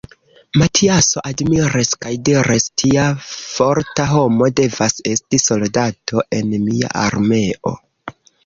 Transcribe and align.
Matiaso 0.59 1.21
admiris 1.31 1.91
kaj 2.05 2.13
diris: 2.29 2.65
Tia 2.83 3.03
forta 3.27 4.07
homo 4.15 4.49
devas 4.63 4.97
esti 5.15 5.43
soldato 5.45 6.27
en 6.41 6.53
mia 6.69 6.95
armeo. 7.07 7.77